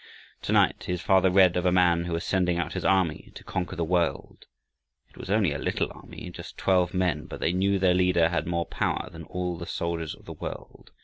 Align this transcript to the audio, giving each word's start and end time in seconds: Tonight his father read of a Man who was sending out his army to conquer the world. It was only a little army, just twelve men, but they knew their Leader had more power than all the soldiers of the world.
Tonight 0.41 0.85
his 0.85 0.99
father 0.99 1.29
read 1.29 1.55
of 1.55 1.63
a 1.63 1.71
Man 1.71 2.05
who 2.05 2.13
was 2.13 2.23
sending 2.23 2.57
out 2.57 2.73
his 2.73 2.83
army 2.83 3.31
to 3.35 3.43
conquer 3.43 3.75
the 3.75 3.83
world. 3.83 4.47
It 5.11 5.15
was 5.15 5.29
only 5.29 5.53
a 5.53 5.59
little 5.59 5.91
army, 5.93 6.31
just 6.31 6.57
twelve 6.57 6.95
men, 6.95 7.27
but 7.27 7.39
they 7.39 7.53
knew 7.53 7.77
their 7.77 7.93
Leader 7.93 8.29
had 8.29 8.47
more 8.47 8.65
power 8.65 9.09
than 9.11 9.25
all 9.25 9.59
the 9.59 9.67
soldiers 9.67 10.15
of 10.15 10.25
the 10.25 10.33
world. 10.33 10.89